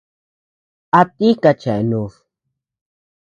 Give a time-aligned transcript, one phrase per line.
[0.99, 2.13] ¿A tika cheanud?